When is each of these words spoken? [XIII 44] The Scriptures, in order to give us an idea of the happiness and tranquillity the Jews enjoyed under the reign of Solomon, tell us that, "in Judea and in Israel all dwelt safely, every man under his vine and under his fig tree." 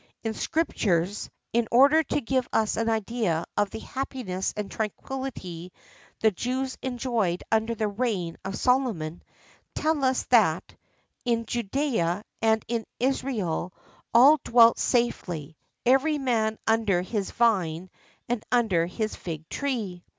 [XIII 0.23 0.31
44] 0.33 0.33
The 0.33 0.39
Scriptures, 0.39 1.29
in 1.53 1.67
order 1.69 2.01
to 2.01 2.21
give 2.21 2.49
us 2.51 2.75
an 2.75 2.89
idea 2.89 3.45
of 3.55 3.69
the 3.69 3.81
happiness 3.81 4.51
and 4.57 4.71
tranquillity 4.71 5.71
the 6.21 6.31
Jews 6.31 6.75
enjoyed 6.81 7.43
under 7.51 7.75
the 7.75 7.87
reign 7.87 8.35
of 8.43 8.57
Solomon, 8.57 9.21
tell 9.75 10.03
us 10.03 10.23
that, 10.31 10.75
"in 11.23 11.45
Judea 11.45 12.23
and 12.41 12.65
in 12.67 12.87
Israel 12.99 13.75
all 14.11 14.39
dwelt 14.43 14.79
safely, 14.79 15.55
every 15.85 16.17
man 16.17 16.57
under 16.65 17.03
his 17.03 17.29
vine 17.29 17.91
and 18.27 18.43
under 18.51 18.87
his 18.87 19.15
fig 19.15 19.47
tree." 19.49 20.03